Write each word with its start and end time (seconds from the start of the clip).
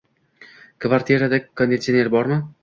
Kvartirada 0.85 1.41
konditsioner 1.63 2.11
bormi? 2.17 2.41